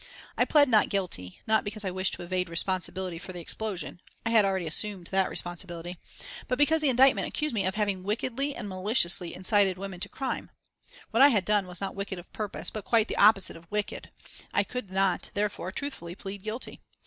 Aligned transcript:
I 0.35 0.45
pled 0.45 0.67
"not 0.67 0.89
guilty," 0.89 1.41
not 1.45 1.63
because 1.63 1.85
I 1.85 1.91
wished 1.91 2.15
to 2.15 2.23
evade 2.23 2.49
responsibility 2.49 3.19
for 3.19 3.33
the 3.33 3.39
explosion, 3.39 3.99
I 4.25 4.31
had 4.31 4.45
already 4.45 4.65
assumed 4.65 5.09
that 5.11 5.29
responsibility 5.29 5.99
but 6.47 6.57
because 6.57 6.81
the 6.81 6.89
indictment 6.89 7.27
accused 7.27 7.53
me 7.53 7.67
of 7.67 7.75
having 7.75 8.01
wickedly 8.01 8.55
and 8.55 8.67
maliciously 8.67 9.35
incited 9.35 9.77
women 9.77 9.99
to 9.99 10.09
crime. 10.09 10.49
What 11.11 11.21
I 11.21 11.27
had 11.27 11.45
done 11.45 11.67
was 11.67 11.79
not 11.81 11.93
wicked 11.93 12.17
of 12.17 12.33
purpose, 12.33 12.71
but 12.71 12.83
quite 12.83 13.09
the 13.09 13.17
opposite 13.17 13.55
of 13.55 13.69
wicked. 13.69 14.09
I 14.51 14.63
could 14.63 14.89
not 14.89 15.29
therefore 15.35 15.71
truthfully 15.71 16.15
plead 16.15 16.41
guilty. 16.41 16.81